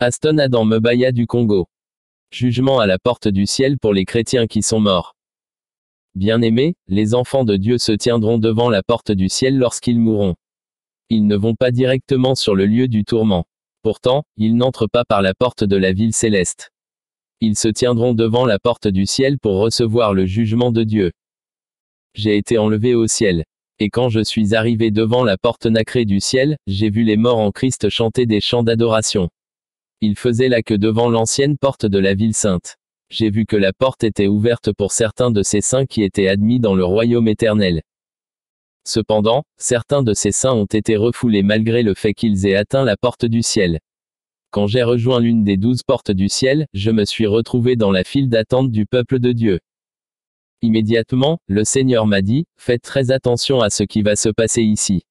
Aston 0.00 0.38
Adam 0.38 0.64
Mebaya 0.64 1.10
du 1.10 1.26
Congo. 1.26 1.66
Jugement 2.30 2.78
à 2.78 2.86
la 2.86 3.00
porte 3.00 3.26
du 3.26 3.46
ciel 3.46 3.80
pour 3.80 3.92
les 3.92 4.04
chrétiens 4.04 4.46
qui 4.46 4.62
sont 4.62 4.78
morts. 4.78 5.16
Bien-aimés, 6.14 6.76
les 6.86 7.16
enfants 7.16 7.44
de 7.44 7.56
Dieu 7.56 7.78
se 7.78 7.90
tiendront 7.90 8.38
devant 8.38 8.70
la 8.70 8.84
porte 8.84 9.10
du 9.10 9.28
ciel 9.28 9.58
lorsqu'ils 9.58 9.98
mourront. 9.98 10.36
Ils 11.10 11.26
ne 11.26 11.34
vont 11.34 11.56
pas 11.56 11.72
directement 11.72 12.36
sur 12.36 12.54
le 12.54 12.66
lieu 12.66 12.86
du 12.86 13.04
tourment. 13.04 13.44
Pourtant, 13.82 14.22
ils 14.36 14.54
n'entrent 14.54 14.86
pas 14.86 15.04
par 15.04 15.20
la 15.20 15.34
porte 15.34 15.64
de 15.64 15.74
la 15.74 15.92
ville 15.92 16.14
céleste. 16.14 16.70
Ils 17.40 17.58
se 17.58 17.66
tiendront 17.66 18.14
devant 18.14 18.46
la 18.46 18.60
porte 18.60 18.86
du 18.86 19.04
ciel 19.04 19.36
pour 19.40 19.58
recevoir 19.58 20.14
le 20.14 20.26
jugement 20.26 20.70
de 20.70 20.84
Dieu. 20.84 21.10
J'ai 22.14 22.36
été 22.36 22.56
enlevé 22.56 22.94
au 22.94 23.08
ciel. 23.08 23.42
Et 23.80 23.90
quand 23.90 24.10
je 24.10 24.22
suis 24.22 24.54
arrivé 24.54 24.92
devant 24.92 25.24
la 25.24 25.36
porte 25.36 25.66
nacrée 25.66 26.04
du 26.04 26.20
ciel, 26.20 26.56
j'ai 26.68 26.88
vu 26.88 27.02
les 27.02 27.16
morts 27.16 27.38
en 27.38 27.50
Christ 27.50 27.88
chanter 27.88 28.26
des 28.26 28.40
chants 28.40 28.62
d'adoration. 28.62 29.28
Il 30.00 30.16
faisait 30.16 30.48
là 30.48 30.62
que 30.62 30.74
devant 30.74 31.08
l'ancienne 31.08 31.58
porte 31.58 31.84
de 31.84 31.98
la 31.98 32.14
ville 32.14 32.34
sainte. 32.34 32.76
J'ai 33.10 33.30
vu 33.30 33.46
que 33.46 33.56
la 33.56 33.72
porte 33.72 34.04
était 34.04 34.28
ouverte 34.28 34.72
pour 34.72 34.92
certains 34.92 35.30
de 35.30 35.42
ces 35.42 35.60
saints 35.60 35.86
qui 35.86 36.02
étaient 36.02 36.28
admis 36.28 36.60
dans 36.60 36.74
le 36.74 36.84
royaume 36.84 37.26
éternel. 37.26 37.82
Cependant, 38.84 39.44
certains 39.56 40.02
de 40.02 40.14
ces 40.14 40.30
saints 40.30 40.54
ont 40.54 40.66
été 40.66 40.96
refoulés 40.96 41.42
malgré 41.42 41.82
le 41.82 41.94
fait 41.94 42.14
qu'ils 42.14 42.46
aient 42.46 42.54
atteint 42.54 42.84
la 42.84 42.96
porte 42.96 43.24
du 43.24 43.42
ciel. 43.42 43.80
Quand 44.50 44.66
j'ai 44.66 44.82
rejoint 44.82 45.20
l'une 45.20 45.42
des 45.42 45.56
douze 45.56 45.82
portes 45.82 46.10
du 46.10 46.28
ciel, 46.28 46.66
je 46.74 46.90
me 46.90 47.04
suis 47.04 47.26
retrouvé 47.26 47.76
dans 47.76 47.90
la 47.90 48.04
file 48.04 48.28
d'attente 48.28 48.70
du 48.70 48.86
peuple 48.86 49.18
de 49.18 49.32
Dieu. 49.32 49.58
Immédiatement, 50.62 51.38
le 51.48 51.64
Seigneur 51.64 52.06
m'a 52.06 52.22
dit, 52.22 52.46
faites 52.56 52.82
très 52.82 53.10
attention 53.10 53.60
à 53.60 53.68
ce 53.68 53.82
qui 53.82 54.02
va 54.02 54.16
se 54.16 54.28
passer 54.28 54.62
ici. 54.62 55.02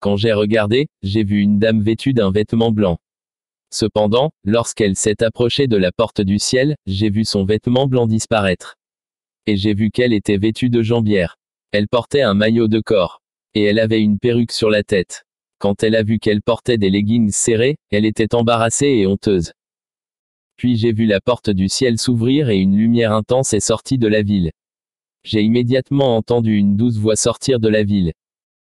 Quand 0.00 0.16
j'ai 0.16 0.32
regardé, 0.32 0.88
j'ai 1.02 1.24
vu 1.24 1.40
une 1.40 1.58
dame 1.58 1.82
vêtue 1.82 2.14
d'un 2.14 2.32
vêtement 2.32 2.72
blanc. 2.72 2.98
Cependant, 3.72 4.32
lorsqu'elle 4.44 4.96
s'est 4.96 5.22
approchée 5.22 5.66
de 5.66 5.78
la 5.78 5.92
porte 5.92 6.20
du 6.20 6.38
ciel, 6.38 6.76
j'ai 6.86 7.08
vu 7.08 7.24
son 7.24 7.46
vêtement 7.46 7.86
blanc 7.86 8.06
disparaître. 8.06 8.76
Et 9.46 9.56
j'ai 9.56 9.72
vu 9.72 9.90
qu'elle 9.90 10.12
était 10.12 10.36
vêtue 10.36 10.68
de 10.68 10.82
jambières. 10.82 11.36
Elle 11.72 11.88
portait 11.88 12.20
un 12.20 12.34
maillot 12.34 12.68
de 12.68 12.80
corps. 12.80 13.22
Et 13.54 13.64
elle 13.64 13.78
avait 13.78 14.02
une 14.02 14.18
perruque 14.18 14.52
sur 14.52 14.68
la 14.68 14.82
tête. 14.82 15.24
Quand 15.58 15.82
elle 15.82 15.96
a 15.96 16.02
vu 16.02 16.18
qu'elle 16.18 16.42
portait 16.42 16.76
des 16.76 16.90
leggings 16.90 17.30
serrés, 17.30 17.76
elle 17.90 18.04
était 18.04 18.34
embarrassée 18.34 18.88
et 18.88 19.06
honteuse. 19.06 19.52
Puis 20.56 20.76
j'ai 20.76 20.92
vu 20.92 21.06
la 21.06 21.20
porte 21.22 21.48
du 21.48 21.70
ciel 21.70 21.98
s'ouvrir 21.98 22.50
et 22.50 22.58
une 22.58 22.76
lumière 22.76 23.12
intense 23.12 23.54
est 23.54 23.60
sortie 23.60 23.96
de 23.96 24.06
la 24.06 24.22
ville. 24.22 24.50
J'ai 25.24 25.40
immédiatement 25.40 26.16
entendu 26.16 26.56
une 26.56 26.76
douce 26.76 26.98
voix 26.98 27.16
sortir 27.16 27.58
de 27.58 27.68
la 27.68 27.84
ville. 27.84 28.12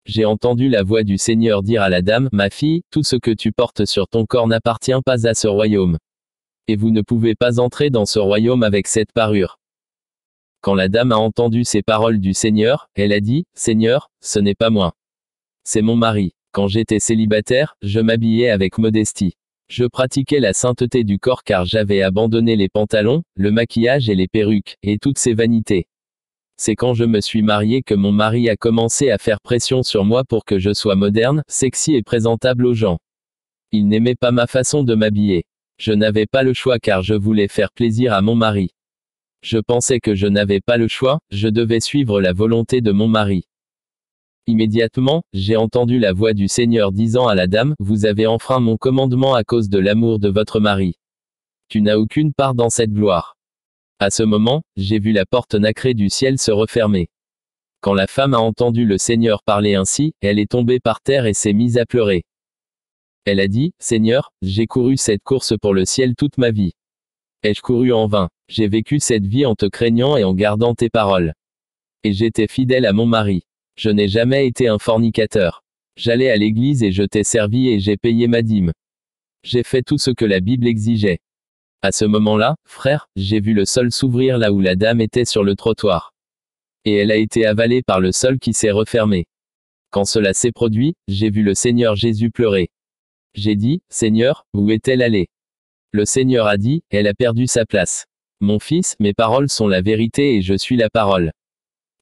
J'ai 0.06 0.24
entendu 0.24 0.68
la 0.68 0.82
voix 0.82 1.02
du 1.02 1.18
Seigneur 1.18 1.62
dire 1.62 1.82
à 1.82 1.88
la 1.88 2.02
dame, 2.02 2.28
Ma 2.32 2.50
fille, 2.50 2.82
tout 2.90 3.02
ce 3.02 3.16
que 3.16 3.30
tu 3.30 3.52
portes 3.52 3.84
sur 3.84 4.08
ton 4.08 4.26
corps 4.26 4.48
n'appartient 4.48 4.92
pas 5.04 5.26
à 5.26 5.34
ce 5.34 5.46
royaume. 5.46 5.98
Et 6.68 6.76
vous 6.76 6.90
ne 6.90 7.02
pouvez 7.02 7.34
pas 7.34 7.60
entrer 7.60 7.90
dans 7.90 8.06
ce 8.06 8.18
royaume 8.18 8.62
avec 8.62 8.86
cette 8.86 9.12
parure. 9.12 9.58
Quand 10.62 10.74
la 10.74 10.88
dame 10.88 11.12
a 11.12 11.16
entendu 11.16 11.64
ces 11.64 11.82
paroles 11.82 12.18
du 12.18 12.34
Seigneur, 12.34 12.88
elle 12.94 13.12
a 13.12 13.20
dit, 13.20 13.44
Seigneur, 13.54 14.10
ce 14.20 14.38
n'est 14.38 14.54
pas 14.54 14.70
moi. 14.70 14.92
C'est 15.64 15.82
mon 15.82 15.96
mari. 15.96 16.32
Quand 16.52 16.66
j'étais 16.66 16.98
célibataire, 16.98 17.76
je 17.80 18.00
m'habillais 18.00 18.50
avec 18.50 18.78
modestie. 18.78 19.36
Je 19.68 19.84
pratiquais 19.84 20.40
la 20.40 20.52
sainteté 20.52 21.04
du 21.04 21.18
corps 21.18 21.44
car 21.44 21.64
j'avais 21.64 22.02
abandonné 22.02 22.56
les 22.56 22.68
pantalons, 22.68 23.22
le 23.36 23.52
maquillage 23.52 24.08
et 24.08 24.16
les 24.16 24.26
perruques, 24.26 24.76
et 24.82 24.98
toutes 24.98 25.18
ces 25.18 25.32
vanités. 25.32 25.86
C'est 26.62 26.76
quand 26.76 26.92
je 26.92 27.04
me 27.04 27.22
suis 27.22 27.40
marié 27.40 27.80
que 27.80 27.94
mon 27.94 28.12
mari 28.12 28.50
a 28.50 28.54
commencé 28.54 29.10
à 29.10 29.16
faire 29.16 29.40
pression 29.40 29.82
sur 29.82 30.04
moi 30.04 30.24
pour 30.24 30.44
que 30.44 30.58
je 30.58 30.74
sois 30.74 30.94
moderne, 30.94 31.42
sexy 31.48 31.94
et 31.94 32.02
présentable 32.02 32.66
aux 32.66 32.74
gens. 32.74 32.98
Il 33.72 33.88
n'aimait 33.88 34.14
pas 34.14 34.30
ma 34.30 34.46
façon 34.46 34.84
de 34.84 34.94
m'habiller. 34.94 35.44
Je 35.78 35.94
n'avais 35.94 36.26
pas 36.26 36.42
le 36.42 36.52
choix 36.52 36.78
car 36.78 37.02
je 37.02 37.14
voulais 37.14 37.48
faire 37.48 37.72
plaisir 37.72 38.12
à 38.12 38.20
mon 38.20 38.34
mari. 38.34 38.72
Je 39.40 39.56
pensais 39.56 40.00
que 40.00 40.14
je 40.14 40.26
n'avais 40.26 40.60
pas 40.60 40.76
le 40.76 40.86
choix, 40.86 41.20
je 41.30 41.48
devais 41.48 41.80
suivre 41.80 42.20
la 42.20 42.34
volonté 42.34 42.82
de 42.82 42.92
mon 42.92 43.08
mari. 43.08 43.44
Immédiatement, 44.46 45.22
j'ai 45.32 45.56
entendu 45.56 45.98
la 45.98 46.12
voix 46.12 46.34
du 46.34 46.46
Seigneur 46.46 46.92
disant 46.92 47.26
à 47.26 47.34
la 47.34 47.46
dame, 47.46 47.74
Vous 47.78 48.04
avez 48.04 48.26
enfreint 48.26 48.60
mon 48.60 48.76
commandement 48.76 49.34
à 49.34 49.44
cause 49.44 49.70
de 49.70 49.78
l'amour 49.78 50.18
de 50.18 50.28
votre 50.28 50.60
mari. 50.60 50.96
Tu 51.70 51.80
n'as 51.80 51.96
aucune 51.96 52.34
part 52.34 52.54
dans 52.54 52.68
cette 52.68 52.92
gloire. 52.92 53.39
À 54.02 54.08
ce 54.08 54.22
moment, 54.22 54.62
j'ai 54.78 54.98
vu 54.98 55.12
la 55.12 55.26
porte 55.26 55.54
nacrée 55.54 55.92
du 55.92 56.08
ciel 56.08 56.38
se 56.38 56.50
refermer. 56.50 57.10
Quand 57.82 57.92
la 57.92 58.06
femme 58.06 58.32
a 58.32 58.38
entendu 58.38 58.86
le 58.86 58.96
Seigneur 58.96 59.42
parler 59.42 59.74
ainsi, 59.74 60.14
elle 60.22 60.38
est 60.38 60.50
tombée 60.50 60.80
par 60.80 61.02
terre 61.02 61.26
et 61.26 61.34
s'est 61.34 61.52
mise 61.52 61.76
à 61.76 61.84
pleurer. 61.84 62.24
Elle 63.26 63.40
a 63.40 63.46
dit, 63.46 63.74
Seigneur, 63.78 64.32
j'ai 64.40 64.66
couru 64.66 64.96
cette 64.96 65.22
course 65.22 65.52
pour 65.60 65.74
le 65.74 65.84
ciel 65.84 66.14
toute 66.16 66.38
ma 66.38 66.50
vie. 66.50 66.72
Ai-je 67.42 67.60
couru 67.60 67.92
en 67.92 68.06
vain? 68.06 68.30
J'ai 68.48 68.68
vécu 68.68 69.00
cette 69.00 69.26
vie 69.26 69.44
en 69.44 69.54
te 69.54 69.66
craignant 69.66 70.16
et 70.16 70.24
en 70.24 70.32
gardant 70.32 70.74
tes 70.74 70.88
paroles. 70.88 71.34
Et 72.02 72.14
j'étais 72.14 72.48
fidèle 72.48 72.86
à 72.86 72.94
mon 72.94 73.04
mari. 73.04 73.42
Je 73.76 73.90
n'ai 73.90 74.08
jamais 74.08 74.46
été 74.46 74.68
un 74.68 74.78
fornicateur. 74.78 75.62
J'allais 75.96 76.30
à 76.30 76.36
l'église 76.36 76.82
et 76.82 76.90
je 76.90 77.02
t'ai 77.02 77.22
servi 77.22 77.68
et 77.68 77.80
j'ai 77.80 77.98
payé 77.98 78.28
ma 78.28 78.40
dîme. 78.40 78.72
J'ai 79.44 79.62
fait 79.62 79.82
tout 79.82 79.98
ce 79.98 80.10
que 80.10 80.24
la 80.24 80.40
Bible 80.40 80.66
exigeait. 80.66 81.18
À 81.82 81.92
ce 81.92 82.04
moment-là, 82.04 82.56
frère, 82.66 83.08
j'ai 83.16 83.40
vu 83.40 83.54
le 83.54 83.64
sol 83.64 83.90
s'ouvrir 83.90 84.36
là 84.36 84.52
où 84.52 84.60
la 84.60 84.76
dame 84.76 85.00
était 85.00 85.24
sur 85.24 85.42
le 85.42 85.56
trottoir. 85.56 86.12
Et 86.84 86.94
elle 86.96 87.10
a 87.10 87.16
été 87.16 87.46
avalée 87.46 87.82
par 87.82 88.00
le 88.00 88.12
sol 88.12 88.38
qui 88.38 88.52
s'est 88.52 88.70
refermé. 88.70 89.26
Quand 89.90 90.04
cela 90.04 90.34
s'est 90.34 90.52
produit, 90.52 90.94
j'ai 91.08 91.30
vu 91.30 91.42
le 91.42 91.54
Seigneur 91.54 91.96
Jésus 91.96 92.30
pleurer. 92.30 92.68
J'ai 93.34 93.56
dit, 93.56 93.80
Seigneur, 93.88 94.44
où 94.52 94.70
est-elle 94.70 95.00
allée? 95.00 95.30
Le 95.92 96.04
Seigneur 96.04 96.46
a 96.46 96.58
dit, 96.58 96.82
elle 96.90 97.06
a 97.06 97.14
perdu 97.14 97.46
sa 97.46 97.64
place. 97.64 98.04
Mon 98.40 98.58
fils, 98.58 98.94
mes 99.00 99.14
paroles 99.14 99.48
sont 99.48 99.66
la 99.66 99.80
vérité 99.80 100.36
et 100.36 100.42
je 100.42 100.54
suis 100.54 100.76
la 100.76 100.90
parole. 100.90 101.32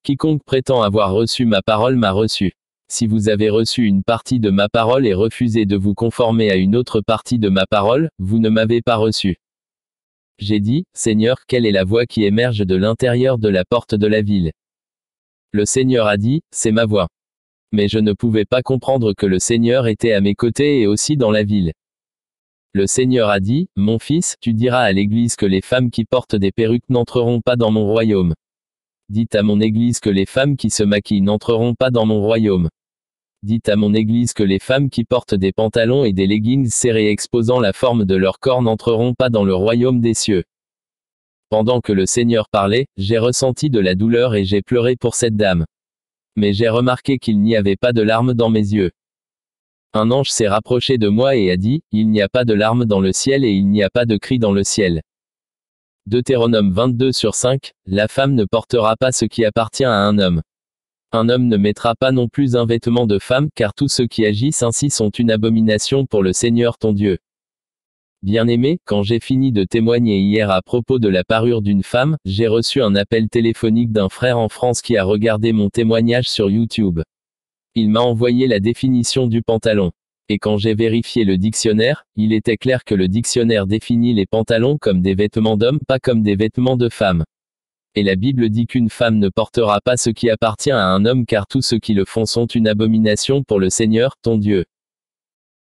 Quiconque 0.02 0.42
prétend 0.44 0.82
avoir 0.82 1.12
reçu 1.12 1.44
ma 1.46 1.62
parole 1.62 1.94
m'a 1.94 2.10
reçu. 2.10 2.52
Si 2.90 3.06
vous 3.06 3.28
avez 3.28 3.48
reçu 3.48 3.84
une 3.84 4.02
partie 4.02 4.40
de 4.40 4.50
ma 4.50 4.68
parole 4.68 5.06
et 5.06 5.14
refusé 5.14 5.66
de 5.66 5.76
vous 5.76 5.94
conformer 5.94 6.50
à 6.50 6.56
une 6.56 6.74
autre 6.74 7.00
partie 7.00 7.38
de 7.38 7.48
ma 7.48 7.66
parole, 7.66 8.10
vous 8.18 8.40
ne 8.40 8.48
m'avez 8.48 8.82
pas 8.82 8.96
reçu. 8.96 9.38
J'ai 10.38 10.60
dit, 10.60 10.84
Seigneur, 10.94 11.46
quelle 11.46 11.66
est 11.66 11.72
la 11.72 11.82
voix 11.82 12.06
qui 12.06 12.24
émerge 12.24 12.64
de 12.64 12.76
l'intérieur 12.76 13.38
de 13.38 13.48
la 13.48 13.64
porte 13.64 13.96
de 13.96 14.06
la 14.06 14.22
ville? 14.22 14.52
Le 15.52 15.64
Seigneur 15.64 16.06
a 16.06 16.16
dit, 16.16 16.42
c'est 16.52 16.70
ma 16.70 16.84
voix. 16.84 17.08
Mais 17.72 17.88
je 17.88 17.98
ne 17.98 18.12
pouvais 18.12 18.44
pas 18.44 18.62
comprendre 18.62 19.14
que 19.14 19.26
le 19.26 19.40
Seigneur 19.40 19.88
était 19.88 20.12
à 20.12 20.20
mes 20.20 20.34
côtés 20.34 20.80
et 20.80 20.86
aussi 20.86 21.16
dans 21.16 21.32
la 21.32 21.42
ville. 21.42 21.72
Le 22.72 22.86
Seigneur 22.86 23.30
a 23.30 23.40
dit, 23.40 23.68
Mon 23.76 23.98
fils, 23.98 24.36
tu 24.40 24.52
diras 24.54 24.82
à 24.82 24.92
l'Église 24.92 25.34
que 25.34 25.46
les 25.46 25.60
femmes 25.60 25.90
qui 25.90 26.04
portent 26.04 26.36
des 26.36 26.52
perruques 26.52 26.88
n'entreront 26.88 27.40
pas 27.40 27.56
dans 27.56 27.72
mon 27.72 27.86
royaume. 27.86 28.34
Dites 29.08 29.34
à 29.34 29.42
mon 29.42 29.60
Église 29.60 29.98
que 29.98 30.10
les 30.10 30.26
femmes 30.26 30.56
qui 30.56 30.70
se 30.70 30.84
maquillent 30.84 31.22
n'entreront 31.22 31.74
pas 31.74 31.90
dans 31.90 32.06
mon 32.06 32.20
royaume. 32.20 32.68
Dites 33.44 33.68
à 33.68 33.76
mon 33.76 33.94
Église 33.94 34.32
que 34.32 34.42
les 34.42 34.58
femmes 34.58 34.90
qui 34.90 35.04
portent 35.04 35.34
des 35.36 35.52
pantalons 35.52 36.04
et 36.04 36.12
des 36.12 36.26
leggings 36.26 36.68
serrés 36.68 37.10
exposant 37.10 37.60
la 37.60 37.72
forme 37.72 38.04
de 38.04 38.16
leur 38.16 38.40
corps 38.40 38.62
n'entreront 38.62 39.14
pas 39.14 39.30
dans 39.30 39.44
le 39.44 39.54
royaume 39.54 40.00
des 40.00 40.14
cieux. 40.14 40.42
Pendant 41.48 41.80
que 41.80 41.92
le 41.92 42.04
Seigneur 42.04 42.48
parlait, 42.48 42.88
j'ai 42.96 43.16
ressenti 43.16 43.70
de 43.70 43.78
la 43.78 43.94
douleur 43.94 44.34
et 44.34 44.44
j'ai 44.44 44.60
pleuré 44.60 44.96
pour 44.96 45.14
cette 45.14 45.36
dame. 45.36 45.64
Mais 46.34 46.52
j'ai 46.52 46.68
remarqué 46.68 47.18
qu'il 47.18 47.40
n'y 47.40 47.54
avait 47.54 47.76
pas 47.76 47.92
de 47.92 48.02
larmes 48.02 48.34
dans 48.34 48.50
mes 48.50 48.72
yeux. 48.72 48.90
Un 49.94 50.10
ange 50.10 50.30
s'est 50.30 50.48
rapproché 50.48 50.98
de 50.98 51.08
moi 51.08 51.36
et 51.36 51.50
a 51.52 51.56
dit, 51.56 51.82
Il 51.92 52.10
n'y 52.10 52.20
a 52.20 52.28
pas 52.28 52.44
de 52.44 52.54
larmes 52.54 52.84
dans 52.84 53.00
le 53.00 53.12
ciel 53.12 53.44
et 53.44 53.52
il 53.52 53.68
n'y 53.68 53.84
a 53.84 53.88
pas 53.88 54.04
de 54.04 54.16
cris 54.16 54.40
dans 54.40 54.52
le 54.52 54.64
ciel. 54.64 55.00
Deutéronome 56.06 56.72
22 56.72 57.12
sur 57.12 57.34
5, 57.34 57.72
La 57.86 58.08
femme 58.08 58.34
ne 58.34 58.44
portera 58.44 58.96
pas 58.96 59.12
ce 59.12 59.24
qui 59.24 59.44
appartient 59.44 59.84
à 59.84 59.94
un 59.94 60.18
homme. 60.18 60.42
Un 61.10 61.30
homme 61.30 61.48
ne 61.48 61.56
mettra 61.56 61.94
pas 61.94 62.12
non 62.12 62.28
plus 62.28 62.54
un 62.54 62.66
vêtement 62.66 63.06
de 63.06 63.18
femme, 63.18 63.48
car 63.54 63.72
tous 63.72 63.88
ceux 63.88 64.06
qui 64.06 64.26
agissent 64.26 64.62
ainsi 64.62 64.90
sont 64.90 65.08
une 65.08 65.30
abomination 65.30 66.04
pour 66.04 66.22
le 66.22 66.34
Seigneur 66.34 66.76
ton 66.76 66.92
Dieu. 66.92 67.16
Bien-aimé, 68.22 68.78
quand 68.84 69.02
j'ai 69.02 69.18
fini 69.18 69.50
de 69.50 69.64
témoigner 69.64 70.18
hier 70.18 70.50
à 70.50 70.60
propos 70.60 70.98
de 70.98 71.08
la 71.08 71.24
parure 71.24 71.62
d'une 71.62 71.82
femme, 71.82 72.18
j'ai 72.26 72.46
reçu 72.46 72.82
un 72.82 72.94
appel 72.94 73.30
téléphonique 73.30 73.90
d'un 73.90 74.10
frère 74.10 74.38
en 74.38 74.50
France 74.50 74.82
qui 74.82 74.98
a 74.98 75.04
regardé 75.04 75.54
mon 75.54 75.70
témoignage 75.70 76.28
sur 76.28 76.50
YouTube. 76.50 77.00
Il 77.74 77.88
m'a 77.88 78.00
envoyé 78.00 78.46
la 78.46 78.60
définition 78.60 79.28
du 79.28 79.40
pantalon. 79.40 79.92
Et 80.28 80.38
quand 80.38 80.58
j'ai 80.58 80.74
vérifié 80.74 81.24
le 81.24 81.38
dictionnaire, 81.38 82.04
il 82.16 82.34
était 82.34 82.58
clair 82.58 82.84
que 82.84 82.94
le 82.94 83.08
dictionnaire 83.08 83.66
définit 83.66 84.12
les 84.12 84.26
pantalons 84.26 84.76
comme 84.78 85.00
des 85.00 85.14
vêtements 85.14 85.56
d'hommes, 85.56 85.80
pas 85.88 86.00
comme 86.00 86.22
des 86.22 86.36
vêtements 86.36 86.76
de 86.76 86.90
femmes. 86.90 87.24
Et 87.98 88.04
la 88.04 88.14
Bible 88.14 88.48
dit 88.48 88.68
qu'une 88.68 88.90
femme 88.90 89.18
ne 89.18 89.28
portera 89.28 89.80
pas 89.80 89.96
ce 89.96 90.10
qui 90.10 90.30
appartient 90.30 90.70
à 90.70 90.86
un 90.86 91.04
homme 91.04 91.26
car 91.26 91.48
tous 91.48 91.62
ceux 91.62 91.80
qui 91.80 91.94
le 91.94 92.04
font 92.04 92.26
sont 92.26 92.46
une 92.46 92.68
abomination 92.68 93.42
pour 93.42 93.58
le 93.58 93.70
Seigneur, 93.70 94.14
ton 94.22 94.38
Dieu. 94.38 94.66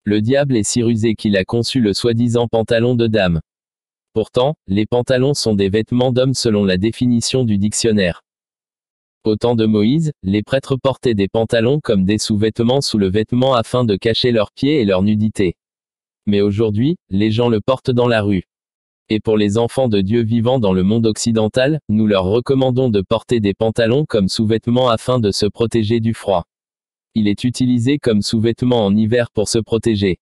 Le 0.04 0.20
diable 0.20 0.58
est 0.58 0.64
si 0.64 0.84
rusé 0.84 1.16
qu'il 1.16 1.38
a 1.38 1.46
conçu 1.46 1.80
le 1.80 1.94
soi-disant 1.94 2.50
pantalon 2.50 2.94
de 2.94 3.08
dame. 3.08 3.40
Pourtant, 4.12 4.56
les 4.68 4.86
pantalons 4.86 5.34
sont 5.34 5.54
des 5.54 5.70
vêtements 5.70 6.12
d'homme 6.12 6.34
selon 6.34 6.66
la 6.66 6.76
définition 6.76 7.46
du 7.46 7.58
dictionnaire. 7.58 8.22
Au 9.24 9.38
temps 9.38 9.56
de 9.56 9.66
Moïse, 9.66 10.12
les 10.22 10.44
prêtres 10.44 10.76
portaient 10.76 11.16
des 11.16 11.30
pantalons 11.30 11.80
comme 11.80 12.04
des 12.04 12.18
sous-vêtements 12.18 12.82
sous 12.82 12.98
le 12.98 13.08
vêtement 13.08 13.54
afin 13.56 13.86
de 13.86 13.96
cacher 13.96 14.34
leurs 14.34 14.52
pieds 14.52 14.82
et 14.82 14.86
leur 14.86 15.04
nudité. 15.04 15.56
Mais 16.26 16.42
aujourd'hui, 16.42 16.98
les 17.10 17.32
gens 17.32 17.48
le 17.48 17.62
portent 17.62 17.92
dans 17.92 18.10
la 18.10 18.22
rue. 18.22 18.44
Et 19.10 19.20
pour 19.20 19.38
les 19.38 19.60
enfants 19.60 19.88
de 19.88 20.02
Dieu 20.02 20.24
vivant 20.24 20.60
dans 20.60 20.74
le 20.74 20.82
monde 20.82 21.06
occidental, 21.06 21.80
nous 21.90 22.08
leur 22.08 22.24
recommandons 22.24 22.90
de 22.90 23.02
porter 23.02 23.40
des 23.40 23.54
pantalons 23.54 24.06
comme 24.08 24.28
sous-vêtements 24.28 24.90
afin 24.90 25.20
de 25.20 25.32
se 25.32 25.46
protéger 25.46 26.00
du 26.00 26.16
froid. 26.16 26.46
Il 27.14 27.28
est 27.28 27.44
utilisé 27.44 28.00
comme 28.00 28.24
sous-vêtement 28.24 28.84
en 28.84 28.96
hiver 28.96 29.30
pour 29.32 29.48
se 29.48 29.60
protéger. 29.60 30.18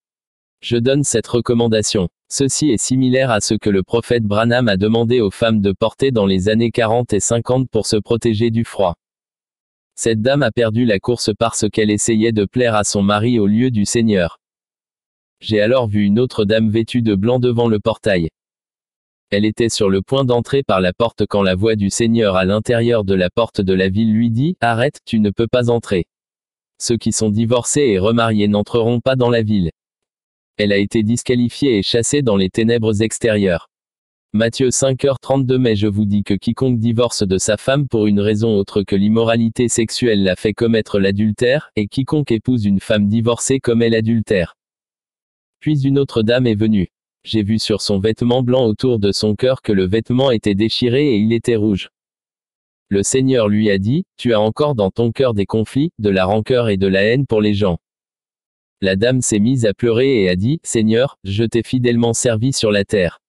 Je 0.60 0.76
donne 0.76 1.02
cette 1.02 1.26
recommandation. 1.26 2.08
Ceci 2.28 2.70
est 2.70 2.78
similaire 2.78 3.30
à 3.30 3.40
ce 3.40 3.54
que 3.54 3.70
le 3.70 3.82
prophète 3.82 4.24
Branham 4.24 4.68
a 4.68 4.76
demandé 4.76 5.20
aux 5.20 5.30
femmes 5.30 5.60
de 5.60 5.72
porter 5.72 6.10
dans 6.10 6.26
les 6.26 6.50
années 6.50 6.70
40 6.70 7.12
et 7.14 7.20
50 7.20 7.70
pour 7.70 7.86
se 7.86 7.96
protéger 7.96 8.50
du 8.50 8.64
froid. 8.64 8.96
Cette 9.94 10.20
dame 10.20 10.42
a 10.42 10.50
perdu 10.50 10.84
la 10.84 10.98
course 10.98 11.30
parce 11.38 11.66
qu'elle 11.70 11.90
essayait 11.90 12.32
de 12.32 12.44
plaire 12.44 12.74
à 12.74 12.84
son 12.84 13.02
mari 13.02 13.38
au 13.38 13.46
lieu 13.46 13.70
du 13.70 13.86
Seigneur. 13.86 14.40
J'ai 15.40 15.60
alors 15.60 15.88
vu 15.88 16.04
une 16.04 16.18
autre 16.18 16.44
dame 16.44 16.68
vêtue 16.68 17.02
de 17.02 17.14
blanc 17.14 17.38
devant 17.38 17.68
le 17.68 17.80
portail. 17.80 18.28
Elle 19.30 19.44
était 19.44 19.68
sur 19.68 19.90
le 19.90 20.02
point 20.02 20.24
d'entrer 20.24 20.62
par 20.62 20.80
la 20.80 20.92
porte 20.92 21.24
quand 21.26 21.42
la 21.42 21.54
voix 21.54 21.76
du 21.76 21.90
Seigneur 21.90 22.36
à 22.36 22.44
l'intérieur 22.44 23.04
de 23.04 23.14
la 23.14 23.30
porte 23.30 23.60
de 23.60 23.72
la 23.72 23.88
ville 23.88 24.12
lui 24.12 24.30
dit, 24.30 24.56
Arrête, 24.60 25.00
tu 25.04 25.18
ne 25.20 25.30
peux 25.30 25.48
pas 25.48 25.70
entrer. 25.70 26.06
Ceux 26.80 26.96
qui 26.96 27.12
sont 27.12 27.30
divorcés 27.30 27.80
et 27.80 27.98
remariés 27.98 28.48
n'entreront 28.48 29.00
pas 29.00 29.16
dans 29.16 29.30
la 29.30 29.42
ville. 29.42 29.70
Elle 30.56 30.72
a 30.72 30.76
été 30.76 31.02
disqualifiée 31.02 31.78
et 31.78 31.82
chassée 31.82 32.22
dans 32.22 32.36
les 32.36 32.50
ténèbres 32.50 33.02
extérieures. 33.02 33.68
Matthieu 34.32 34.70
5h32 34.70 35.58
Mais 35.58 35.76
je 35.76 35.86
vous 35.86 36.04
dis 36.04 36.24
que 36.24 36.34
quiconque 36.34 36.80
divorce 36.80 37.22
de 37.22 37.38
sa 37.38 37.56
femme 37.56 37.86
pour 37.86 38.08
une 38.08 38.18
raison 38.18 38.56
autre 38.56 38.82
que 38.82 38.96
l'immoralité 38.96 39.68
sexuelle 39.68 40.24
l'a 40.24 40.34
fait 40.34 40.52
commettre 40.52 40.98
l'adultère, 40.98 41.70
et 41.76 41.86
quiconque 41.86 42.32
épouse 42.32 42.64
une 42.64 42.80
femme 42.80 43.06
divorcée 43.06 43.60
commet 43.60 43.90
l'adultère. 43.90 44.56
Puis 45.60 45.82
une 45.82 46.00
autre 46.00 46.22
dame 46.22 46.48
est 46.48 46.56
venue. 46.56 46.88
J'ai 47.24 47.42
vu 47.42 47.58
sur 47.58 47.80
son 47.80 47.98
vêtement 47.98 48.42
blanc 48.42 48.66
autour 48.66 48.98
de 48.98 49.10
son 49.10 49.34
cœur 49.34 49.62
que 49.62 49.72
le 49.72 49.86
vêtement 49.86 50.30
était 50.30 50.54
déchiré 50.54 51.14
et 51.14 51.16
il 51.16 51.32
était 51.32 51.56
rouge. 51.56 51.88
Le 52.90 53.02
Seigneur 53.02 53.48
lui 53.48 53.70
a 53.70 53.78
dit, 53.78 54.04
Tu 54.18 54.34
as 54.34 54.40
encore 54.40 54.74
dans 54.74 54.90
ton 54.90 55.10
cœur 55.10 55.32
des 55.32 55.46
conflits, 55.46 55.90
de 55.98 56.10
la 56.10 56.26
rancœur 56.26 56.68
et 56.68 56.76
de 56.76 56.86
la 56.86 57.02
haine 57.02 57.26
pour 57.26 57.40
les 57.40 57.54
gens. 57.54 57.78
La 58.82 58.96
dame 58.96 59.22
s'est 59.22 59.38
mise 59.38 59.64
à 59.64 59.72
pleurer 59.72 60.22
et 60.22 60.28
a 60.28 60.36
dit, 60.36 60.60
Seigneur, 60.62 61.16
je 61.24 61.44
t'ai 61.44 61.62
fidèlement 61.62 62.12
servi 62.12 62.52
sur 62.52 62.70
la 62.70 62.84
terre. 62.84 63.20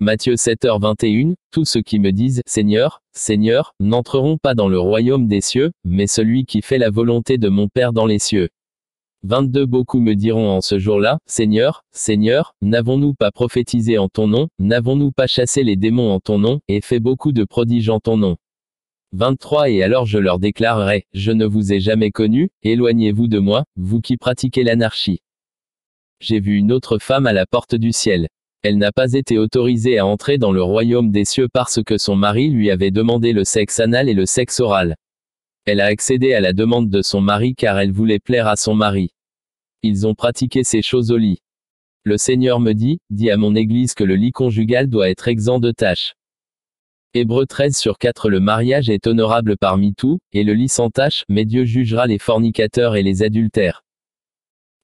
Matthieu 0.00 0.34
7h21, 0.34 1.34
Tous 1.50 1.64
ceux 1.64 1.80
qui 1.80 1.98
me 1.98 2.12
disent, 2.12 2.42
Seigneur, 2.46 3.00
Seigneur, 3.12 3.74
n'entreront 3.80 4.36
pas 4.36 4.54
dans 4.54 4.68
le 4.68 4.78
royaume 4.78 5.28
des 5.28 5.40
cieux, 5.40 5.72
mais 5.84 6.06
celui 6.06 6.44
qui 6.44 6.60
fait 6.60 6.78
la 6.78 6.90
volonté 6.90 7.38
de 7.38 7.48
mon 7.48 7.68
Père 7.68 7.94
dans 7.94 8.06
les 8.06 8.18
cieux. 8.18 8.50
22 9.22 9.66
Beaucoup 9.66 10.00
me 10.00 10.14
diront 10.14 10.48
en 10.48 10.62
ce 10.62 10.78
jour-là, 10.78 11.18
Seigneur, 11.26 11.84
Seigneur, 11.92 12.54
n'avons-nous 12.62 13.12
pas 13.12 13.30
prophétisé 13.30 13.98
en 13.98 14.08
ton 14.08 14.26
nom, 14.26 14.48
n'avons-nous 14.58 15.12
pas 15.12 15.26
chassé 15.26 15.62
les 15.62 15.76
démons 15.76 16.10
en 16.10 16.20
ton 16.20 16.38
nom, 16.38 16.60
et 16.68 16.80
fait 16.80 17.00
beaucoup 17.00 17.32
de 17.32 17.44
prodiges 17.44 17.90
en 17.90 18.00
ton 18.00 18.16
nom? 18.16 18.38
23 19.12 19.68
Et 19.68 19.82
alors 19.82 20.06
je 20.06 20.18
leur 20.18 20.38
déclarerai, 20.38 21.04
je 21.12 21.32
ne 21.32 21.44
vous 21.44 21.72
ai 21.72 21.80
jamais 21.80 22.10
connu, 22.10 22.48
éloignez-vous 22.62 23.28
de 23.28 23.38
moi, 23.38 23.64
vous 23.76 24.00
qui 24.00 24.16
pratiquez 24.16 24.64
l'anarchie. 24.64 25.20
J'ai 26.20 26.40
vu 26.40 26.56
une 26.56 26.72
autre 26.72 26.98
femme 26.98 27.26
à 27.26 27.34
la 27.34 27.44
porte 27.44 27.74
du 27.74 27.92
ciel. 27.92 28.26
Elle 28.62 28.78
n'a 28.78 28.90
pas 28.90 29.12
été 29.12 29.36
autorisée 29.36 29.98
à 29.98 30.06
entrer 30.06 30.38
dans 30.38 30.52
le 30.52 30.62
royaume 30.62 31.10
des 31.10 31.26
cieux 31.26 31.48
parce 31.52 31.82
que 31.82 31.98
son 31.98 32.16
mari 32.16 32.48
lui 32.48 32.70
avait 32.70 32.90
demandé 32.90 33.34
le 33.34 33.44
sexe 33.44 33.80
anal 33.80 34.08
et 34.08 34.14
le 34.14 34.24
sexe 34.24 34.60
oral. 34.60 34.96
Elle 35.66 35.80
a 35.80 35.86
accédé 35.86 36.32
à 36.34 36.40
la 36.40 36.52
demande 36.52 36.90
de 36.90 37.02
son 37.02 37.20
mari 37.20 37.54
car 37.54 37.78
elle 37.78 37.92
voulait 37.92 38.18
plaire 38.18 38.48
à 38.48 38.56
son 38.56 38.74
mari. 38.74 39.10
Ils 39.82 40.06
ont 40.06 40.14
pratiqué 40.14 40.64
ces 40.64 40.82
choses 40.82 41.12
au 41.12 41.16
lit. 41.16 41.42
Le 42.04 42.16
Seigneur 42.16 42.60
me 42.60 42.72
dit, 42.72 42.98
dis 43.10 43.30
à 43.30 43.36
mon 43.36 43.54
Église 43.54 43.94
que 43.94 44.04
le 44.04 44.14
lit 44.14 44.32
conjugal 44.32 44.88
doit 44.88 45.10
être 45.10 45.28
exempt 45.28 45.60
de 45.60 45.70
tâches. 45.70 46.14
Hébreu 47.12 47.44
13 47.44 47.76
sur 47.76 47.98
4 47.98 48.30
Le 48.30 48.40
mariage 48.40 48.88
est 48.88 49.06
honorable 49.06 49.56
parmi 49.58 49.94
tout, 49.94 50.18
et 50.32 50.44
le 50.44 50.54
lit 50.54 50.68
sans 50.68 50.90
tâche, 50.90 51.24
mais 51.28 51.44
Dieu 51.44 51.64
jugera 51.64 52.06
les 52.06 52.18
fornicateurs 52.18 52.96
et 52.96 53.02
les 53.02 53.22
adultères. 53.22 53.82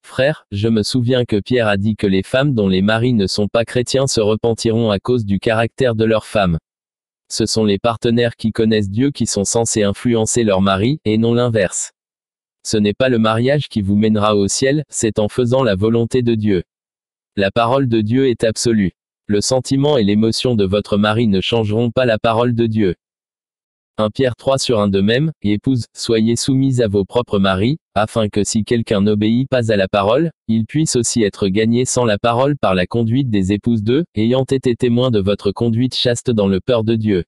Frère, 0.02 0.46
je 0.52 0.68
me 0.68 0.82
souviens 0.82 1.24
que 1.24 1.40
Pierre 1.40 1.68
a 1.68 1.76
dit 1.76 1.96
que 1.96 2.06
les 2.06 2.22
femmes 2.22 2.54
dont 2.54 2.68
les 2.68 2.82
maris 2.82 3.14
ne 3.14 3.26
sont 3.26 3.48
pas 3.48 3.64
chrétiens 3.64 4.06
se 4.06 4.20
repentiront 4.20 4.90
à 4.90 4.98
cause 4.98 5.24
du 5.24 5.38
caractère 5.38 5.94
de 5.94 6.04
leurs 6.04 6.26
femmes. 6.26 6.58
Ce 7.28 7.46
sont 7.46 7.64
les 7.64 7.78
partenaires 7.78 8.36
qui 8.36 8.52
connaissent 8.52 8.90
Dieu 8.90 9.10
qui 9.10 9.26
sont 9.26 9.44
censés 9.44 9.82
influencer 9.82 10.44
leur 10.44 10.60
mari, 10.60 11.00
et 11.04 11.18
non 11.18 11.34
l'inverse. 11.34 11.92
Ce 12.64 12.76
n'est 12.76 12.94
pas 12.94 13.08
le 13.08 13.18
mariage 13.18 13.68
qui 13.68 13.82
vous 13.82 13.96
mènera 13.96 14.36
au 14.36 14.48
ciel, 14.48 14.84
c'est 14.88 15.18
en 15.18 15.28
faisant 15.28 15.62
la 15.62 15.76
volonté 15.76 16.22
de 16.22 16.34
Dieu. 16.34 16.64
La 17.36 17.50
parole 17.50 17.88
de 17.88 18.00
Dieu 18.00 18.28
est 18.28 18.44
absolue. 18.44 18.92
Le 19.26 19.40
sentiment 19.40 19.98
et 19.98 20.04
l'émotion 20.04 20.54
de 20.54 20.64
votre 20.64 20.96
mari 20.96 21.26
ne 21.26 21.40
changeront 21.40 21.90
pas 21.90 22.06
la 22.06 22.18
parole 22.18 22.54
de 22.54 22.66
Dieu. 22.66 22.94
1 23.98 24.10
Pierre 24.10 24.36
3 24.36 24.58
sur 24.58 24.78
1 24.78 24.88
de 24.88 25.00
même, 25.00 25.32
épouse, 25.42 25.86
soyez 25.94 26.36
soumises 26.36 26.82
à 26.82 26.86
vos 26.88 27.06
propres 27.06 27.38
maris, 27.38 27.78
afin 27.94 28.28
que 28.28 28.44
si 28.44 28.62
quelqu'un 28.62 29.00
n'obéit 29.00 29.48
pas 29.48 29.72
à 29.72 29.76
la 29.76 29.88
parole, 29.88 30.30
il 30.48 30.66
puisse 30.66 30.96
aussi 30.96 31.22
être 31.22 31.48
gagné 31.48 31.86
sans 31.86 32.04
la 32.04 32.18
parole 32.18 32.58
par 32.58 32.74
la 32.74 32.86
conduite 32.86 33.30
des 33.30 33.52
épouses 33.52 33.82
d'eux, 33.82 34.04
ayant 34.14 34.44
été 34.44 34.76
témoins 34.76 35.10
de 35.10 35.18
votre 35.18 35.50
conduite 35.50 35.94
chaste 35.94 36.30
dans 36.30 36.46
le 36.46 36.60
peur 36.60 36.84
de 36.84 36.94
Dieu. 36.94 37.24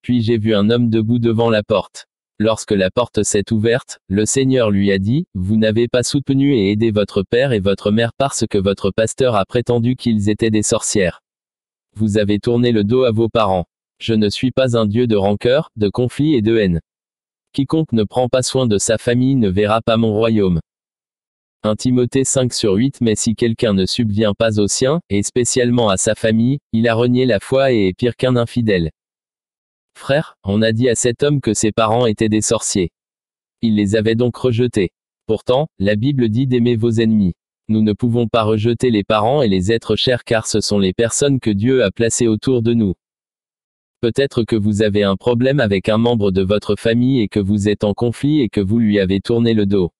Puis 0.00 0.22
j'ai 0.22 0.38
vu 0.38 0.54
un 0.54 0.70
homme 0.70 0.88
debout 0.88 1.18
devant 1.18 1.50
la 1.50 1.62
porte. 1.62 2.06
Lorsque 2.38 2.72
la 2.72 2.90
porte 2.90 3.22
s'est 3.22 3.52
ouverte, 3.52 3.98
le 4.08 4.24
Seigneur 4.24 4.70
lui 4.70 4.90
a 4.90 4.98
dit, 4.98 5.26
Vous 5.34 5.58
n'avez 5.58 5.86
pas 5.86 6.02
soutenu 6.02 6.54
et 6.54 6.70
aidé 6.70 6.92
votre 6.92 7.22
père 7.22 7.52
et 7.52 7.60
votre 7.60 7.90
mère 7.90 8.12
parce 8.16 8.46
que 8.48 8.56
votre 8.56 8.90
pasteur 8.90 9.34
a 9.34 9.44
prétendu 9.44 9.96
qu'ils 9.96 10.30
étaient 10.30 10.50
des 10.50 10.62
sorcières. 10.62 11.20
Vous 11.94 12.16
avez 12.16 12.38
tourné 12.38 12.72
le 12.72 12.84
dos 12.84 13.04
à 13.04 13.10
vos 13.10 13.28
parents. 13.28 13.66
Je 14.00 14.14
ne 14.14 14.28
suis 14.28 14.52
pas 14.52 14.76
un 14.76 14.86
Dieu 14.86 15.08
de 15.08 15.16
rancœur, 15.16 15.70
de 15.76 15.88
conflit 15.88 16.34
et 16.34 16.42
de 16.42 16.56
haine. 16.56 16.80
Quiconque 17.52 17.92
ne 17.92 18.04
prend 18.04 18.28
pas 18.28 18.42
soin 18.42 18.66
de 18.66 18.78
sa 18.78 18.96
famille 18.96 19.34
ne 19.34 19.48
verra 19.48 19.82
pas 19.82 19.96
mon 19.96 20.12
royaume. 20.12 20.60
1 21.64 21.74
Timothée 21.74 22.22
5 22.22 22.54
sur 22.54 22.74
8 22.74 23.00
Mais 23.00 23.16
si 23.16 23.34
quelqu'un 23.34 23.72
ne 23.72 23.86
subvient 23.86 24.34
pas 24.38 24.60
aux 24.60 24.68
siens, 24.68 25.00
et 25.10 25.24
spécialement 25.24 25.88
à 25.88 25.96
sa 25.96 26.14
famille, 26.14 26.58
il 26.72 26.86
a 26.86 26.94
renié 26.94 27.26
la 27.26 27.40
foi 27.40 27.72
et 27.72 27.88
est 27.88 27.92
pire 27.92 28.14
qu'un 28.14 28.36
infidèle. 28.36 28.90
Frère, 29.96 30.36
on 30.44 30.62
a 30.62 30.70
dit 30.70 30.88
à 30.88 30.94
cet 30.94 31.24
homme 31.24 31.40
que 31.40 31.52
ses 31.52 31.72
parents 31.72 32.06
étaient 32.06 32.28
des 32.28 32.42
sorciers. 32.42 32.92
Il 33.62 33.74
les 33.74 33.96
avait 33.96 34.14
donc 34.14 34.36
rejetés. 34.36 34.90
Pourtant, 35.26 35.66
la 35.80 35.96
Bible 35.96 36.28
dit 36.28 36.46
d'aimer 36.46 36.76
vos 36.76 36.92
ennemis. 36.92 37.34
Nous 37.68 37.82
ne 37.82 37.92
pouvons 37.92 38.28
pas 38.28 38.44
rejeter 38.44 38.92
les 38.92 39.02
parents 39.02 39.42
et 39.42 39.48
les 39.48 39.72
êtres 39.72 39.96
chers 39.96 40.22
car 40.22 40.46
ce 40.46 40.60
sont 40.60 40.78
les 40.78 40.92
personnes 40.92 41.40
que 41.40 41.50
Dieu 41.50 41.82
a 41.82 41.90
placées 41.90 42.28
autour 42.28 42.62
de 42.62 42.74
nous. 42.74 42.94
Peut-être 44.00 44.44
que 44.44 44.54
vous 44.54 44.82
avez 44.82 45.02
un 45.02 45.16
problème 45.16 45.58
avec 45.58 45.88
un 45.88 45.98
membre 45.98 46.30
de 46.30 46.42
votre 46.42 46.76
famille 46.76 47.20
et 47.20 47.26
que 47.26 47.40
vous 47.40 47.68
êtes 47.68 47.82
en 47.82 47.94
conflit 47.94 48.42
et 48.42 48.48
que 48.48 48.60
vous 48.60 48.78
lui 48.78 49.00
avez 49.00 49.20
tourné 49.20 49.54
le 49.54 49.66
dos. 49.66 49.90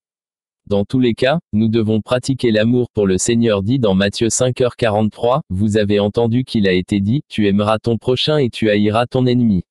Dans 0.68 0.84
tous 0.84 1.00
les 1.00 1.14
cas, 1.14 1.40
nous 1.52 1.66
devons 1.66 2.00
pratiquer 2.00 2.52
l'amour 2.52 2.90
pour 2.94 3.08
le 3.08 3.18
Seigneur 3.18 3.64
dit 3.64 3.80
dans 3.80 3.94
Matthieu 3.94 4.28
5h43, 4.28 5.40
vous 5.50 5.78
avez 5.78 5.98
entendu 5.98 6.44
qu'il 6.44 6.68
a 6.68 6.72
été 6.72 7.00
dit, 7.00 7.22
tu 7.28 7.48
aimeras 7.48 7.80
ton 7.80 7.96
prochain 7.96 8.38
et 8.38 8.50
tu 8.50 8.70
haïras 8.70 9.06
ton 9.06 9.26
ennemi. 9.26 9.64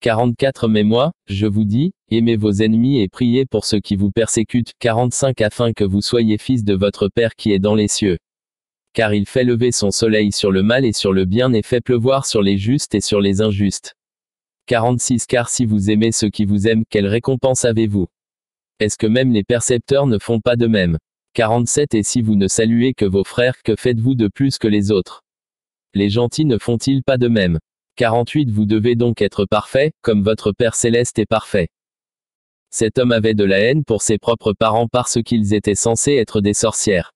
44 0.00 0.66
Mais 0.66 0.82
moi, 0.82 1.12
je 1.28 1.46
vous 1.46 1.64
dis, 1.64 1.92
aimez 2.10 2.34
vos 2.34 2.50
ennemis 2.50 3.00
et 3.00 3.08
priez 3.08 3.46
pour 3.46 3.64
ceux 3.64 3.78
qui 3.78 3.94
vous 3.94 4.10
persécutent. 4.10 4.72
45 4.80 5.40
Afin 5.40 5.72
que 5.72 5.84
vous 5.84 6.00
soyez 6.02 6.36
fils 6.36 6.64
de 6.64 6.74
votre 6.74 7.08
Père 7.08 7.36
qui 7.36 7.52
est 7.52 7.60
dans 7.60 7.76
les 7.76 7.86
cieux 7.86 8.18
car 8.92 9.14
il 9.14 9.26
fait 9.26 9.44
lever 9.44 9.72
son 9.72 9.90
soleil 9.90 10.32
sur 10.32 10.52
le 10.52 10.62
mal 10.62 10.84
et 10.84 10.92
sur 10.92 11.12
le 11.12 11.24
bien 11.24 11.52
et 11.52 11.62
fait 11.62 11.80
pleuvoir 11.80 12.26
sur 12.26 12.42
les 12.42 12.58
justes 12.58 12.94
et 12.94 13.00
sur 13.00 13.20
les 13.20 13.40
injustes. 13.40 13.94
46 14.66 15.26
Car 15.26 15.48
si 15.48 15.64
vous 15.64 15.90
aimez 15.90 16.12
ceux 16.12 16.30
qui 16.30 16.44
vous 16.44 16.68
aiment, 16.68 16.84
quelle 16.88 17.06
récompense 17.06 17.64
avez-vous? 17.64 18.08
Est-ce 18.78 18.96
que 18.96 19.06
même 19.06 19.32
les 19.32 19.44
percepteurs 19.44 20.06
ne 20.06 20.18
font 20.18 20.40
pas 20.40 20.56
de 20.56 20.66
même? 20.66 20.98
47 21.34 21.94
Et 21.94 22.02
si 22.02 22.20
vous 22.20 22.36
ne 22.36 22.48
saluez 22.48 22.94
que 22.94 23.04
vos 23.04 23.24
frères, 23.24 23.62
que 23.62 23.76
faites-vous 23.76 24.14
de 24.14 24.28
plus 24.28 24.58
que 24.58 24.68
les 24.68 24.90
autres? 24.90 25.22
Les 25.94 26.10
gentils 26.10 26.44
ne 26.44 26.58
font-ils 26.58 27.02
pas 27.02 27.18
de 27.18 27.28
même? 27.28 27.58
48 27.96 28.50
Vous 28.50 28.66
devez 28.66 28.96
donc 28.96 29.22
être 29.22 29.46
parfait, 29.46 29.92
comme 30.02 30.22
votre 30.22 30.52
Père 30.52 30.74
céleste 30.74 31.18
est 31.18 31.26
parfait. 31.26 31.68
Cet 32.70 32.98
homme 32.98 33.12
avait 33.12 33.34
de 33.34 33.44
la 33.44 33.58
haine 33.58 33.84
pour 33.84 34.00
ses 34.00 34.18
propres 34.18 34.54
parents 34.54 34.88
parce 34.88 35.22
qu'ils 35.22 35.52
étaient 35.52 35.74
censés 35.74 36.14
être 36.14 36.40
des 36.40 36.54
sorcières. 36.54 37.11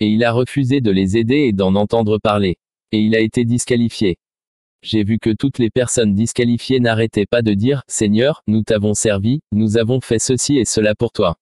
Et 0.00 0.08
il 0.08 0.24
a 0.24 0.32
refusé 0.32 0.80
de 0.80 0.90
les 0.90 1.16
aider 1.16 1.46
et 1.46 1.52
d'en 1.52 1.74
entendre 1.74 2.18
parler. 2.18 2.56
Et 2.92 3.00
il 3.00 3.14
a 3.14 3.20
été 3.20 3.44
disqualifié. 3.44 4.16
J'ai 4.82 5.02
vu 5.02 5.18
que 5.18 5.30
toutes 5.30 5.58
les 5.58 5.70
personnes 5.70 6.14
disqualifiées 6.14 6.78
n'arrêtaient 6.78 7.26
pas 7.26 7.42
de 7.42 7.52
dire, 7.52 7.82
Seigneur, 7.88 8.42
nous 8.46 8.62
t'avons 8.62 8.94
servi, 8.94 9.40
nous 9.50 9.76
avons 9.76 10.00
fait 10.00 10.20
ceci 10.20 10.56
et 10.56 10.64
cela 10.64 10.94
pour 10.94 11.10
toi. 11.10 11.36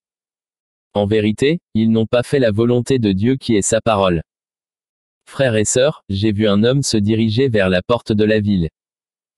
En 0.95 1.05
vérité, 1.05 1.61
ils 1.75 1.91
n'ont 1.91 2.07
pas 2.07 2.23
fait 2.23 2.39
la 2.39 2.51
volonté 2.51 2.99
de 2.99 3.13
Dieu 3.13 3.37
qui 3.37 3.55
est 3.55 3.63
sa 3.63 3.83
parole. 3.83 4.23
Frères 5.29 5.57
et 5.57 5.67
sœurs, 5.67 6.03
j'ai 6.09 6.33
vu 6.33 6.49
un 6.49 6.65
homme 6.65 6.83
se 6.83 6.97
diriger 6.97 7.49
vers 7.49 7.69
la 7.69 7.83
porte 7.83 8.13
de 8.13 8.25
la 8.25 8.41
ville. 8.41 8.71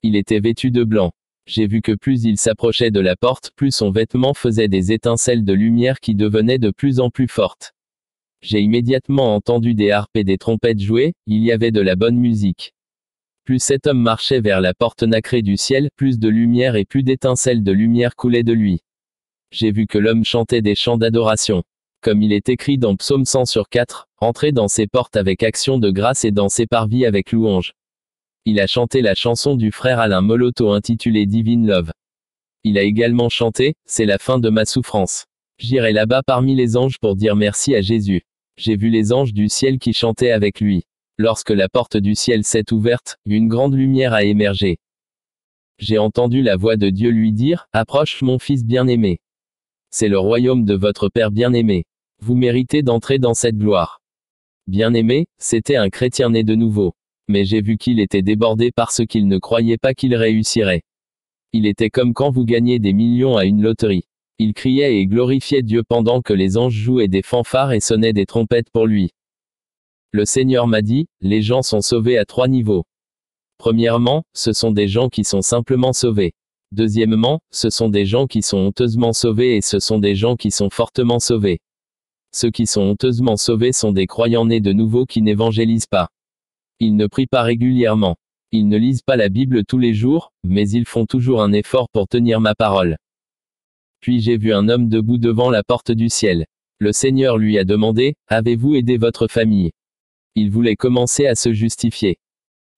Il 0.05 0.15
était 0.15 0.39
vêtu 0.39 0.71
de 0.71 0.85
blanc. 0.85 1.11
J'ai 1.47 1.67
vu 1.67 1.81
que 1.81 1.93
plus 1.93 2.25
il 2.25 2.39
s'approchait 2.39 2.93
de 2.93 3.01
la 3.01 3.17
porte, 3.17 3.51
plus 3.57 3.75
son 3.75 3.91
vêtement 3.91 4.35
faisait 4.35 4.69
des 4.69 4.93
étincelles 4.93 5.45
de 5.45 5.53
lumière 5.55 5.99
qui 5.99 6.15
devenaient 6.15 6.59
de 6.59 6.71
plus 6.71 7.01
en 7.01 7.11
plus 7.11 7.27
fortes. 7.27 7.73
J'ai 8.41 8.61
immédiatement 8.61 9.35
entendu 9.35 9.75
des 9.75 9.91
harpes 9.91 10.17
et 10.17 10.25
des 10.25 10.39
trompettes 10.39 10.81
jouer, 10.81 11.15
il 11.27 11.43
y 11.43 11.51
avait 11.51 11.73
de 11.73 11.81
la 11.81 11.97
bonne 11.97 12.17
musique. 12.17 12.73
Plus 13.45 13.59
cet 13.59 13.87
homme 13.87 14.01
marchait 14.01 14.41
vers 14.41 14.61
la 14.61 14.75
porte 14.75 15.03
nacrée 15.03 15.43
du 15.43 15.57
ciel, 15.57 15.91
plus 15.97 16.19
de 16.19 16.29
lumière 16.29 16.77
et 16.77 16.85
plus 16.85 17.03
d'étincelles 17.03 17.63
de 17.63 17.73
lumière 17.73 18.15
coulaient 18.15 18.43
de 18.43 18.53
lui. 18.53 18.81
J'ai 19.51 19.73
vu 19.73 19.87
que 19.87 19.99
l'homme 19.99 20.25
chantait 20.25 20.63
des 20.63 20.75
chants 20.75 20.99
d'adoration. 20.99 21.63
Comme 22.01 22.23
il 22.23 22.33
est 22.33 22.49
écrit 22.49 22.79
dans 22.79 22.95
Psaume 22.95 23.25
100 23.25 23.47
sur 23.47 23.69
4, 23.69 24.07
entrez 24.19 24.53
dans 24.53 24.69
ses 24.69 24.87
portes 24.87 25.17
avec 25.17 25.43
action 25.43 25.79
de 25.79 25.91
grâce 25.91 26.25
et 26.25 26.31
dans 26.31 26.49
ses 26.49 26.67
parvis 26.67 27.07
avec 27.07 27.33
louange. 27.33 27.73
Il 28.45 28.61
a 28.61 28.67
chanté 28.67 29.03
la 29.03 29.15
chanson 29.15 29.57
du 29.57 29.73
frère 29.73 29.99
Alain 29.99 30.21
Moloto 30.21 30.71
intitulée 30.71 31.27
Divine 31.27 31.67
Love. 31.67 31.93
Il 32.63 32.79
a 32.79 32.83
également 32.83 33.29
chanté, 33.29 33.75
c'est 33.85 34.07
la 34.07 34.19
fin 34.19 34.39
de 34.39 34.49
ma 34.49 34.65
souffrance. 34.65 35.25
J'irai 35.59 35.93
là-bas 35.93 36.23
parmi 36.25 36.55
les 36.55 36.77
anges 36.77 36.99
pour 36.99 37.17
dire 37.17 37.35
merci 37.35 37.75
à 37.75 37.81
Jésus. 37.81 38.23
J'ai 38.57 38.77
vu 38.77 38.91
les 38.91 39.13
anges 39.13 39.33
du 39.33 39.49
ciel 39.49 39.79
qui 39.79 39.93
chantaient 39.93 40.31
avec 40.31 40.61
lui. 40.61 40.85
Lorsque 41.17 41.51
la 41.51 41.69
porte 41.69 41.97
du 41.97 42.15
ciel 42.15 42.45
s'est 42.45 42.73
ouverte, 42.73 43.17
une 43.27 43.49
grande 43.49 43.75
lumière 43.75 44.13
a 44.13 44.23
émergé. 44.23 44.79
J'ai 45.79 45.99
entendu 45.99 46.43
la 46.43 46.57
voix 46.57 46.77
de 46.77 46.91
Dieu 46.91 47.11
lui 47.11 47.33
dire, 47.33 47.69
Approche 47.73 48.23
mon 48.23 48.39
fils 48.39 48.65
bien-aimé. 48.65 49.19
C'est 49.91 50.09
le 50.09 50.19
royaume 50.19 50.65
de 50.65 50.75
votre 50.75 51.09
Père 51.09 51.31
bien-aimé. 51.31 51.85
Vous 52.21 52.35
méritez 52.35 52.83
d'entrer 52.83 53.19
dans 53.19 53.35
cette 53.35 53.57
gloire. 53.57 54.01
Bien-aimé, 54.67 55.27
c'était 55.39 55.77
un 55.77 55.89
chrétien 55.89 56.31
né 56.31 56.45
de 56.45 56.55
nouveau. 56.55 56.95
Mais 57.29 57.45
j'ai 57.45 57.63
vu 57.63 57.79
qu'il 57.79 58.01
était 58.01 58.23
débordé 58.23 58.71
parce 58.71 59.05
qu'il 59.07 59.29
ne 59.29 59.39
croyait 59.39 59.79
pas 59.79 59.95
qu'il 59.95 60.15
réussirait. 60.15 60.83
Il 61.53 61.67
était 61.67 61.91
comme 61.91 62.13
quand 62.13 62.31
vous 62.31 62.45
gagnez 62.45 62.79
des 62.79 62.93
millions 62.93 63.37
à 63.37 63.45
une 63.45 63.63
loterie. 63.63 64.08
Il 64.41 64.55
criait 64.55 64.99
et 64.99 65.07
glorifiait 65.07 65.63
Dieu 65.63 65.83
pendant 65.83 66.23
que 66.23 66.33
les 66.33 66.57
anges 66.57 66.73
jouaient 66.73 67.09
des 67.09 67.23
fanfares 67.23 67.73
et 67.73 67.81
sonnaient 67.81 68.13
des 68.13 68.27
trompettes 68.27 68.71
pour 68.71 68.87
lui. 68.87 69.11
Le 70.13 70.25
Seigneur 70.25 70.67
m'a 70.67 70.81
dit, 70.81 71.09
les 71.21 71.43
gens 71.43 71.63
sont 71.63 71.81
sauvés 71.81 72.19
à 72.19 72.25
trois 72.25 72.47
niveaux. 72.47 72.85
Premièrement, 73.59 74.23
ce 74.35 74.53
sont 74.53 74.71
des 74.71 74.87
gens 74.87 75.09
qui 75.09 75.25
sont 75.25 75.43
simplement 75.43 75.93
sauvés. 75.93 76.35
Deuxièmement, 76.71 77.41
ce 77.51 77.69
sont 77.69 77.89
des 77.89 78.07
gens 78.07 78.27
qui 78.27 78.43
sont 78.43 78.59
honteusement 78.59 79.13
sauvés 79.13 79.57
et 79.57 79.61
ce 79.61 79.81
sont 79.81 79.99
des 79.99 80.15
gens 80.15 80.37
qui 80.37 80.53
sont 80.53 80.71
fortement 80.71 81.19
sauvés. 81.19 81.59
Ceux 82.33 82.51
qui 82.51 82.67
sont 82.67 82.83
honteusement 82.83 83.37
sauvés 83.37 83.73
sont 83.73 83.91
des 83.91 84.07
croyants 84.07 84.45
nés 84.45 84.61
de 84.61 84.73
nouveau 84.73 85.05
qui 85.05 85.21
n'évangélisent 85.21 85.87
pas. 85.87 86.09
Ils 86.79 86.95
ne 86.95 87.07
prient 87.09 87.27
pas 87.27 87.43
régulièrement. 87.43 88.17
Ils 88.53 88.69
ne 88.69 88.77
lisent 88.77 89.03
pas 89.03 89.17
la 89.17 89.31
Bible 89.31 89.65
tous 89.65 89.79
les 89.79 89.95
jours, 89.95 90.33
mais 90.45 90.69
ils 90.71 90.87
font 90.87 91.07
toujours 91.07 91.43
un 91.43 91.53
effort 91.53 91.89
pour 91.91 92.07
tenir 92.07 92.41
ma 92.41 92.55
parole. 92.55 92.97
Puis 94.01 94.21
j'ai 94.21 94.37
vu 94.37 94.53
un 94.53 94.69
homme 94.69 94.89
debout 94.89 95.19
devant 95.19 95.51
la 95.51 95.63
porte 95.63 95.91
du 95.91 96.09
ciel. 96.09 96.47
Le 96.79 96.93
Seigneur 96.93 97.39
lui 97.39 97.59
a 97.59 97.65
demandé, 97.65 98.15
Avez-vous 98.29 98.77
aidé 98.77 98.99
votre 98.99 99.27
famille? 99.27 99.73
Il 100.35 100.51
voulait 100.51 100.77
commencer 100.77 101.27
à 101.27 101.35
se 101.35 101.53
justifier. 101.53 102.19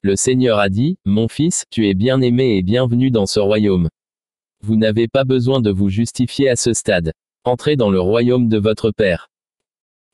Le 0.02 0.16
Seigneur 0.16 0.58
a 0.58 0.70
dit, 0.70 0.96
Mon 1.04 1.28
fils, 1.28 1.64
tu 1.70 1.88
es 1.88 1.94
bien 1.94 2.22
aimé 2.22 2.56
et 2.56 2.62
bienvenu 2.62 3.10
dans 3.10 3.26
ce 3.26 3.40
royaume. 3.40 3.90
Vous 4.62 4.76
n'avez 4.76 5.08
pas 5.08 5.24
besoin 5.24 5.60
de 5.60 5.70
vous 5.70 5.90
justifier 5.90 6.48
à 6.48 6.56
ce 6.56 6.72
stade. 6.72 7.12
Entrez 7.44 7.76
dans 7.76 7.90
le 7.90 8.00
royaume 8.00 8.48
de 8.48 8.58
votre 8.58 8.90
Père. 8.90 9.28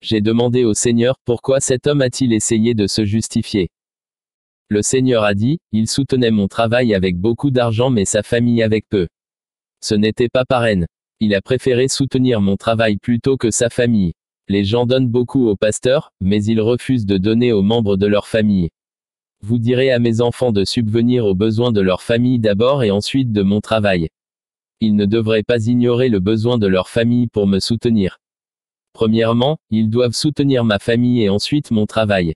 J'ai 0.01 0.21
demandé 0.21 0.65
au 0.65 0.75
Seigneur, 0.75 1.17
pourquoi 1.25 1.61
cet 1.61 1.87
homme 1.87 2.03
a-t-il 2.03 2.33
essayé 2.33 2.75
de 2.75 2.87
se 2.87 3.05
justifier? 3.05 3.71
Le 4.69 4.83
Seigneur 4.83 5.23
a 5.23 5.35
dit, 5.35 5.59
il 5.71 5.89
soutenait 5.89 6.33
mon 6.33 6.49
travail 6.49 6.93
avec 6.95 7.17
beaucoup 7.17 7.53
d'argent 7.53 7.91
mais 7.91 8.05
sa 8.05 8.25
famille 8.25 8.63
avec 8.63 8.89
peu. 8.89 9.07
Ce 9.81 9.95
n'était 9.95 10.29
pas 10.29 10.45
parraine. 10.45 10.87
Il 11.21 11.35
a 11.35 11.41
préféré 11.41 11.89
soutenir 11.89 12.43
mon 12.43 12.57
travail 12.57 12.99
plutôt 12.99 13.37
que 13.37 13.51
sa 13.51 13.71
famille. 13.71 14.13
Les 14.49 14.65
gens 14.65 14.85
donnent 14.85 15.09
beaucoup 15.09 15.49
aux 15.49 15.57
pasteurs, 15.57 16.13
mais 16.21 16.45
ils 16.45 16.61
refusent 16.61 17.07
de 17.07 17.17
donner 17.17 17.53
aux 17.53 17.63
membres 17.63 17.97
de 17.97 18.07
leur 18.07 18.27
famille. 18.27 18.69
Vous 19.43 19.59
direz 19.59 19.91
à 19.91 19.99
mes 19.99 20.21
enfants 20.21 20.53
de 20.53 20.65
subvenir 20.65 21.25
aux 21.25 21.35
besoins 21.35 21.73
de 21.73 21.81
leur 21.81 22.03
famille 22.03 22.39
d'abord 22.39 22.83
et 22.83 22.91
ensuite 22.91 23.33
de 23.33 23.43
mon 23.43 23.61
travail. 23.61 24.09
Ils 24.81 24.95
ne 24.95 25.07
devraient 25.07 25.43
pas 25.43 25.67
ignorer 25.67 26.09
le 26.11 26.21
besoin 26.21 26.59
de 26.59 26.67
leur 26.67 26.89
famille 26.89 27.29
pour 27.29 27.47
me 27.47 27.61
soutenir. 27.61 28.19
Premièrement, 28.93 29.57
ils 29.71 29.89
doivent 29.89 30.13
soutenir 30.13 30.65
ma 30.65 30.79
famille 30.79 31.23
et 31.23 31.31
ensuite 31.31 31.71
mon 31.71 31.87
travail. 31.87 32.35